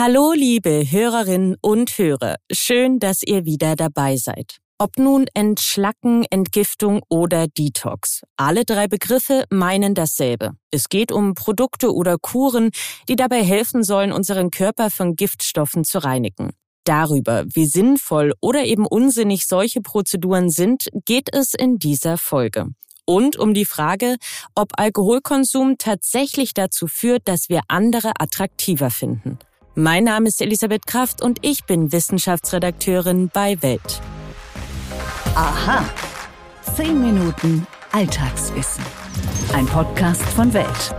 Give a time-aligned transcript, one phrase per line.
[0.00, 2.36] Hallo, liebe Hörerinnen und Hörer.
[2.52, 4.58] Schön, dass ihr wieder dabei seid.
[4.78, 8.22] Ob nun Entschlacken, Entgiftung oder Detox.
[8.36, 10.52] Alle drei Begriffe meinen dasselbe.
[10.70, 12.70] Es geht um Produkte oder Kuren,
[13.08, 16.52] die dabei helfen sollen, unseren Körper von Giftstoffen zu reinigen.
[16.84, 22.66] Darüber, wie sinnvoll oder eben unsinnig solche Prozeduren sind, geht es in dieser Folge.
[23.04, 24.14] Und um die Frage,
[24.54, 29.40] ob Alkoholkonsum tatsächlich dazu führt, dass wir andere attraktiver finden.
[29.80, 34.00] Mein Name ist Elisabeth Kraft und ich bin Wissenschaftsredakteurin bei Welt.
[35.36, 35.88] Aha.
[36.74, 38.82] Zehn Minuten Alltagswissen.
[39.54, 40.96] Ein Podcast von Welt.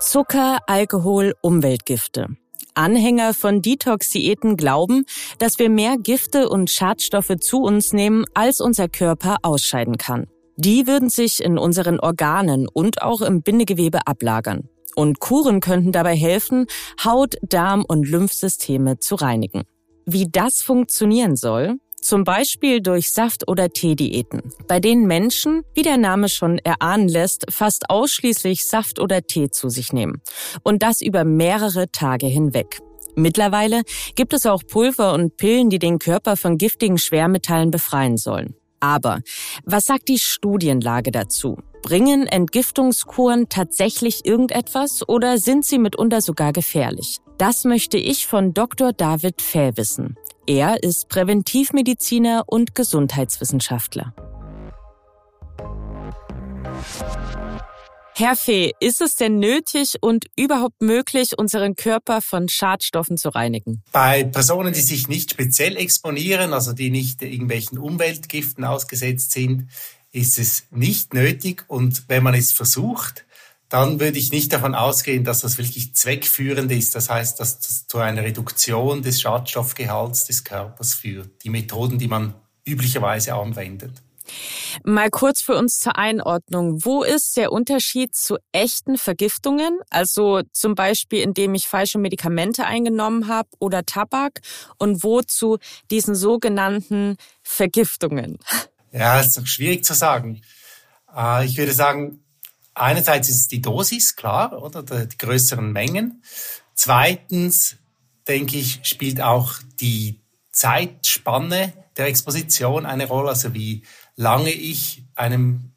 [0.00, 2.26] Zucker, Alkohol, Umweltgifte.
[2.74, 5.04] Anhänger von Detox-Diäten glauben,
[5.38, 10.26] dass wir mehr Gifte und Schadstoffe zu uns nehmen, als unser Körper ausscheiden kann.
[10.56, 14.68] Die würden sich in unseren Organen und auch im Bindegewebe ablagern.
[14.94, 16.66] Und Kuren könnten dabei helfen,
[17.04, 19.62] Haut, Darm und Lymphsysteme zu reinigen.
[20.06, 25.98] Wie das funktionieren soll, zum Beispiel durch Saft- oder Teediäten, bei denen Menschen, wie der
[25.98, 30.22] Name schon erahnen lässt, fast ausschließlich Saft oder Tee zu sich nehmen.
[30.62, 32.80] Und das über mehrere Tage hinweg.
[33.16, 33.82] Mittlerweile
[34.14, 38.54] gibt es auch Pulver und Pillen, die den Körper von giftigen Schwermetallen befreien sollen.
[38.80, 39.20] Aber
[39.64, 41.58] was sagt die Studienlage dazu?
[41.82, 47.18] Bringen Entgiftungskuren tatsächlich irgendetwas oder sind sie mitunter sogar gefährlich?
[47.38, 48.92] Das möchte ich von Dr.
[48.92, 50.16] David Fäh wissen.
[50.46, 54.14] Er ist Präventivmediziner und Gesundheitswissenschaftler.
[58.14, 63.82] Herr Fee, ist es denn nötig und überhaupt möglich, unseren Körper von Schadstoffen zu reinigen?
[63.92, 69.68] Bei Personen, die sich nicht speziell exponieren, also die nicht irgendwelchen Umweltgiften ausgesetzt sind,
[70.12, 71.64] ist es nicht nötig.
[71.68, 73.24] Und wenn man es versucht,
[73.68, 76.94] dann würde ich nicht davon ausgehen, dass das wirklich zweckführend ist.
[76.94, 81.44] Das heißt, dass das zu einer Reduktion des Schadstoffgehalts des Körpers führt.
[81.44, 82.34] Die Methoden, die man
[82.66, 84.02] üblicherweise anwendet.
[84.84, 86.84] Mal kurz für uns zur Einordnung.
[86.84, 89.78] Wo ist der Unterschied zu echten Vergiftungen?
[89.90, 94.40] Also zum Beispiel, indem ich falsche Medikamente eingenommen habe oder Tabak
[94.78, 95.58] und wo zu
[95.90, 98.38] diesen sogenannten Vergiftungen?
[98.92, 100.42] Ja, ist doch schwierig zu sagen.
[101.14, 102.24] Äh, ich würde sagen,
[102.74, 106.22] einerseits ist es die Dosis, klar, oder die größeren Mengen.
[106.74, 107.76] Zweitens,
[108.26, 110.20] denke ich, spielt auch die
[110.52, 113.82] Zeitspanne der Exposition eine Rolle, also wie
[114.16, 115.72] lange ich einem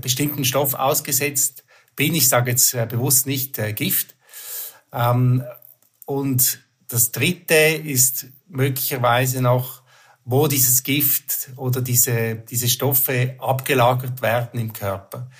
[0.00, 1.64] bestimmten Stoff ausgesetzt
[1.96, 2.14] bin.
[2.14, 4.14] Ich sage jetzt äh, bewusst nicht äh, Gift.
[4.92, 5.44] Ähm,
[6.06, 9.82] und das Dritte ist möglicherweise noch,
[10.24, 15.30] wo dieses Gift oder diese, diese Stoffe abgelagert werden im Körper.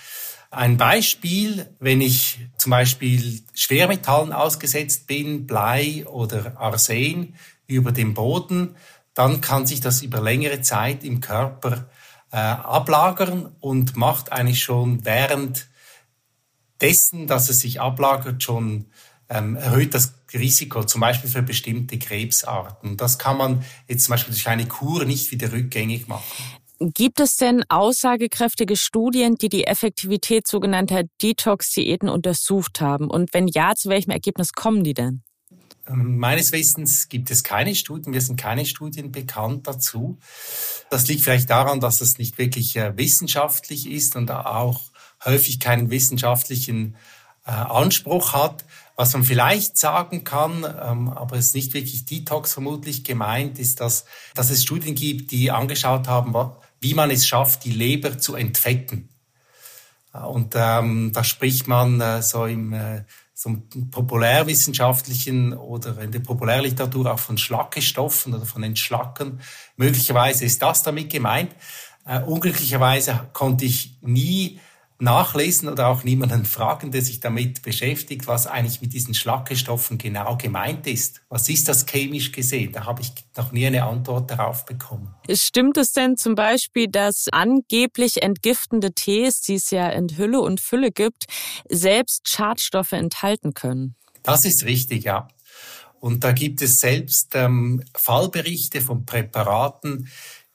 [0.51, 7.35] Ein Beispiel, wenn ich zum Beispiel Schwermetallen ausgesetzt bin, Blei oder Arsen
[7.67, 8.77] über dem Boden,
[9.15, 11.89] dann kann sich das über längere Zeit im Körper
[12.31, 15.69] äh, ablagern und macht eigentlich schon während
[16.81, 18.87] dessen, dass es sich ablagert, schon
[19.29, 22.97] erhöht das Risiko, zum Beispiel für bestimmte Krebsarten.
[22.97, 26.25] Das kann man jetzt zum Beispiel durch eine Kur nicht wieder rückgängig machen.
[26.81, 33.09] Gibt es denn aussagekräftige Studien, die die Effektivität sogenannter Detox-Diäten untersucht haben?
[33.09, 35.23] Und wenn ja, zu welchem Ergebnis kommen die denn?
[35.89, 40.19] Ähm, meines Wissens gibt es keine Studien, wir sind keine Studien bekannt dazu.
[40.91, 44.81] Das liegt vielleicht daran, dass es nicht wirklich äh, wissenschaftlich ist und auch
[45.25, 46.97] häufig keinen wissenschaftlichen
[47.47, 48.65] äh, Anspruch hat.
[48.97, 53.81] Was man vielleicht sagen kann, ähm, aber es ist nicht wirklich Detox vermutlich gemeint, ist,
[53.81, 56.35] dass, dass es Studien gibt, die angeschaut haben,
[56.81, 59.09] wie man es schafft, die Leber zu entfetten.
[60.13, 63.03] Und ähm, da spricht man äh, so im äh,
[63.37, 63.57] so
[63.91, 69.41] populärwissenschaftlichen oder in der Populärliteratur auch von Schlackestoffen oder von Entschlacken.
[69.77, 71.51] Möglicherweise ist das damit gemeint.
[72.07, 74.61] Äh, unglücklicherweise konnte ich nie
[74.99, 80.37] nachlesen oder auch niemanden fragen, der sich damit beschäftigt, was eigentlich mit diesen Schlackestoffen genau
[80.37, 81.23] gemeint ist.
[81.29, 82.73] Was ist das chemisch gesehen?
[82.73, 85.15] Da habe ich noch nie eine Antwort darauf bekommen.
[85.31, 90.61] Stimmt es denn zum Beispiel, dass angeblich entgiftende Tees, die es ja in Hülle und
[90.61, 91.25] Fülle gibt,
[91.69, 93.97] selbst Schadstoffe enthalten können?
[94.23, 95.29] Das ist richtig, ja.
[96.01, 100.09] Und da gibt es selbst ähm, Fallberichte von Präparaten,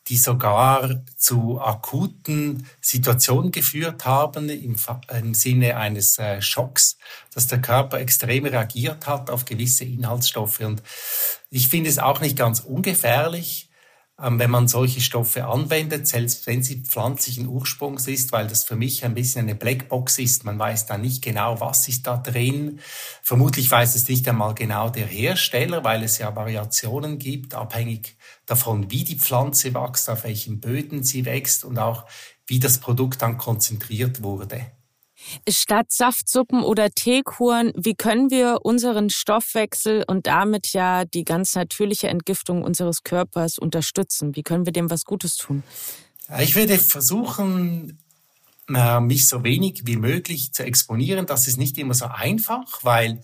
[0.09, 4.75] die sogar zu akuten Situationen geführt haben im,
[5.13, 6.97] im Sinne eines äh, Schocks,
[7.33, 10.61] dass der Körper extrem reagiert hat auf gewisse Inhaltsstoffe.
[10.61, 10.81] Und
[11.51, 13.68] ich finde es auch nicht ganz ungefährlich,
[14.21, 19.05] wenn man solche Stoffe anwendet, selbst wenn sie pflanzlichen Ursprungs ist, weil das für mich
[19.05, 20.43] ein bisschen eine Blackbox ist.
[20.43, 22.79] Man weiß da nicht genau, was ist da drin.
[23.23, 28.91] Vermutlich weiß es nicht einmal genau der Hersteller, weil es ja Variationen gibt, abhängig davon,
[28.91, 32.05] wie die Pflanze wächst, auf welchen Böden sie wächst und auch
[32.45, 34.78] wie das Produkt dann konzentriert wurde.
[35.49, 42.07] Statt Saftsuppen oder Teekuren, wie können wir unseren Stoffwechsel und damit ja die ganz natürliche
[42.07, 44.35] Entgiftung unseres Körpers unterstützen?
[44.35, 45.63] Wie können wir dem was Gutes tun?
[46.39, 47.99] Ich würde versuchen,
[49.01, 51.25] mich so wenig wie möglich zu exponieren.
[51.25, 53.21] Das ist nicht immer so einfach, weil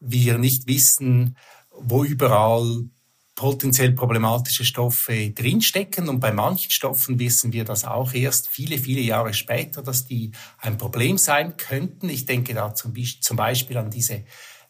[0.00, 1.36] wir nicht wissen,
[1.70, 2.88] wo überall
[3.36, 6.08] potenziell problematische Stoffe drinstecken.
[6.08, 10.32] Und bei manchen Stoffen wissen wir das auch erst viele, viele Jahre später, dass die
[10.58, 12.08] ein Problem sein könnten.
[12.08, 12.94] Ich denke da zum,
[13.36, 14.24] Beispiel an diese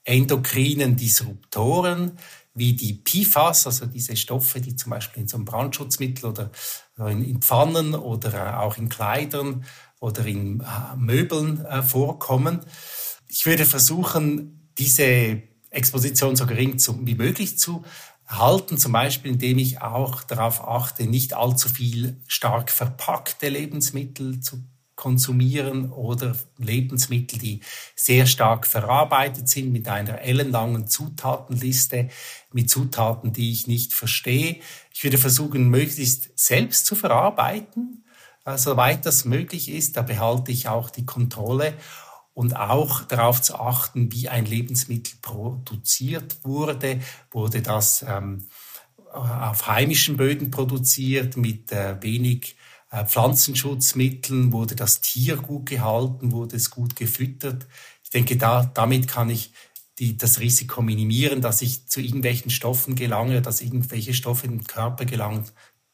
[0.04, 2.18] endokrinen Disruptoren,
[2.54, 6.50] wie die PFAS, also diese Stoffe, die zum Beispiel in so einem Brandschutzmittel oder
[6.98, 9.64] in, Pfannen oder auch in Kleidern
[10.00, 12.60] oder in äh, Möbeln äh, vorkommen.
[13.28, 17.84] Ich würde versuchen, diese Exposition so gering wie möglich zu
[18.26, 24.64] halten, zum Beispiel indem ich auch darauf achte, nicht allzu viel stark verpackte Lebensmittel zu
[24.96, 27.60] konsumieren oder Lebensmittel, die
[27.94, 32.08] sehr stark verarbeitet sind mit einer ellenlangen Zutatenliste,
[32.52, 34.56] mit Zutaten, die ich nicht verstehe.
[34.92, 38.04] Ich würde versuchen, möglichst selbst zu verarbeiten,
[38.56, 39.98] soweit das möglich ist.
[39.98, 41.74] Da behalte ich auch die Kontrolle
[42.36, 47.00] und auch darauf zu achten, wie ein Lebensmittel produziert wurde.
[47.30, 48.48] Wurde das ähm,
[49.10, 52.56] auf heimischen Böden produziert mit äh, wenig
[52.90, 54.52] äh, Pflanzenschutzmitteln?
[54.52, 56.30] Wurde das Tier gut gehalten?
[56.30, 57.66] Wurde es gut gefüttert?
[58.04, 59.54] Ich denke, da, damit kann ich
[59.98, 64.66] die, das Risiko minimieren, dass ich zu irgendwelchen Stoffen gelange, dass irgendwelche Stoffe in den
[64.66, 65.46] Körper gelangen,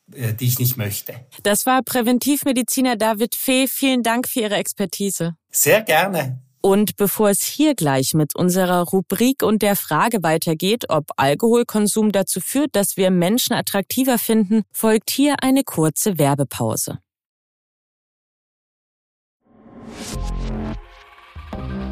[0.06, 1.14] die ich nicht möchte.
[1.42, 3.66] Das war Präventivmediziner David Fee.
[3.68, 5.34] Vielen Dank für Ihre Expertise.
[5.50, 6.40] Sehr gerne.
[6.64, 12.40] Und bevor es hier gleich mit unserer Rubrik und der Frage weitergeht, ob Alkoholkonsum dazu
[12.40, 16.98] führt, dass wir Menschen attraktiver finden, folgt hier eine kurze Werbepause.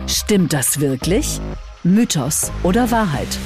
[0.07, 1.41] Stimmt das wirklich?
[1.83, 3.39] Mythos oder Wahrheit?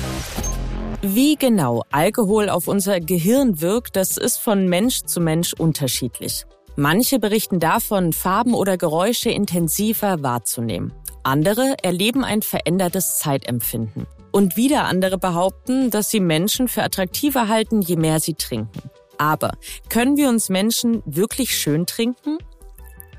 [1.06, 6.46] Wie genau Alkohol auf unser Gehirn wirkt, das ist von Mensch zu Mensch unterschiedlich.
[6.76, 10.94] Manche berichten davon, Farben oder Geräusche intensiver wahrzunehmen.
[11.22, 14.06] Andere erleben ein verändertes Zeitempfinden.
[14.32, 18.90] Und wieder andere behaupten, dass sie Menschen für attraktiver halten, je mehr sie trinken.
[19.18, 19.52] Aber
[19.90, 22.38] können wir uns Menschen wirklich schön trinken?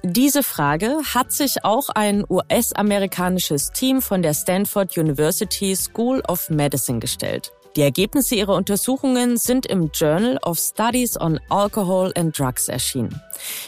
[0.01, 6.97] Diese Frage hat sich auch ein US-amerikanisches Team von der Stanford University School of Medicine
[6.97, 7.51] gestellt.
[7.75, 13.21] Die Ergebnisse ihrer Untersuchungen sind im Journal of Studies on Alcohol and Drugs erschienen.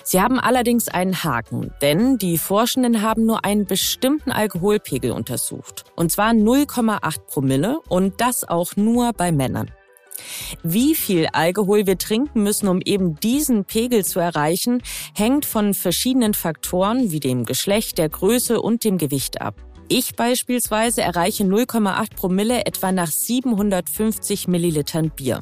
[0.05, 6.09] Sie haben allerdings einen Haken, denn die Forschenden haben nur einen bestimmten Alkoholpegel untersucht, und
[6.09, 9.71] zwar 0,8 Promille und das auch nur bei Männern.
[10.63, 14.81] Wie viel Alkohol wir trinken müssen, um eben diesen Pegel zu erreichen,
[15.15, 19.55] hängt von verschiedenen Faktoren wie dem Geschlecht, der Größe und dem Gewicht ab.
[19.89, 25.39] Ich beispielsweise erreiche 0,8 Promille etwa nach 750 Millilitern Bier,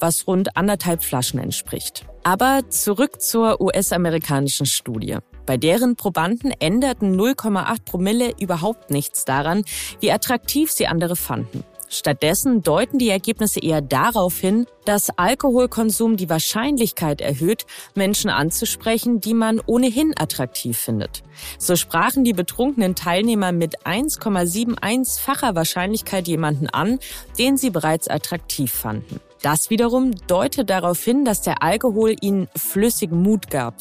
[0.00, 2.06] was rund anderthalb Flaschen entspricht.
[2.24, 5.18] Aber zurück zur US-amerikanischen Studie.
[5.44, 9.62] Bei deren Probanden änderten 0,8 Promille überhaupt nichts daran,
[10.00, 11.62] wie attraktiv sie andere fanden.
[11.92, 19.34] Stattdessen deuten die Ergebnisse eher darauf hin, dass Alkoholkonsum die Wahrscheinlichkeit erhöht, Menschen anzusprechen, die
[19.34, 21.22] man ohnehin attraktiv findet.
[21.58, 26.98] So sprachen die betrunkenen Teilnehmer mit 1,71-facher Wahrscheinlichkeit jemanden an,
[27.38, 29.20] den sie bereits attraktiv fanden.
[29.42, 33.74] Das wiederum deutet darauf hin, dass der Alkohol ihnen flüssigen Mut gab.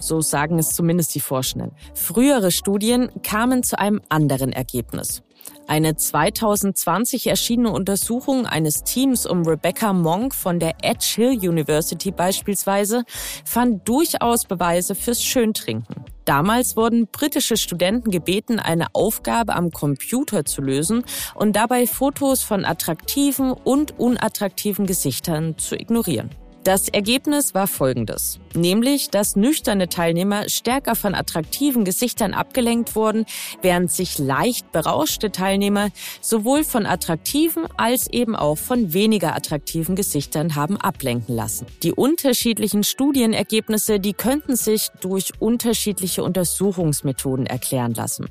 [0.00, 1.72] So sagen es zumindest die Forschenden.
[1.92, 5.22] Frühere Studien kamen zu einem anderen Ergebnis.
[5.66, 13.04] Eine 2020 erschienene Untersuchung eines Teams um Rebecca Monk von der Edge Hill University beispielsweise
[13.44, 16.04] fand durchaus Beweise fürs Schöntrinken.
[16.24, 22.64] Damals wurden britische Studenten gebeten, eine Aufgabe am Computer zu lösen und dabei Fotos von
[22.64, 26.30] attraktiven und unattraktiven Gesichtern zu ignorieren.
[26.64, 33.24] Das Ergebnis war folgendes, nämlich dass nüchterne Teilnehmer stärker von attraktiven Gesichtern abgelenkt wurden,
[33.62, 40.54] während sich leicht berauschte Teilnehmer sowohl von attraktiven als eben auch von weniger attraktiven Gesichtern
[40.54, 41.66] haben ablenken lassen.
[41.82, 48.28] Die unterschiedlichen Studienergebnisse, die könnten sich durch unterschiedliche Untersuchungsmethoden erklären lassen.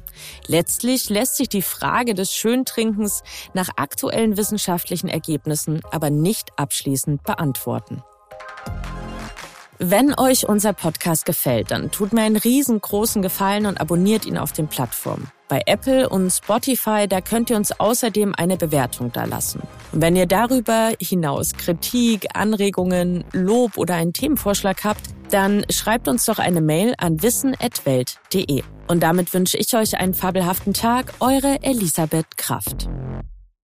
[0.47, 8.03] Letztlich lässt sich die Frage des Schöntrinkens nach aktuellen wissenschaftlichen Ergebnissen aber nicht abschließend beantworten.
[9.79, 14.51] Wenn euch unser Podcast gefällt, dann tut mir einen riesengroßen Gefallen und abonniert ihn auf
[14.51, 15.27] den Plattformen.
[15.49, 19.61] Bei Apple und Spotify, da könnt ihr uns außerdem eine Bewertung dalassen.
[19.91, 26.25] Und wenn ihr darüber hinaus Kritik, Anregungen, Lob oder einen Themenvorschlag habt, dann schreibt uns
[26.25, 28.63] doch eine Mail an wissen.welt.de.
[28.87, 32.89] Und damit wünsche ich euch einen fabelhaften Tag, eure Elisabeth Kraft.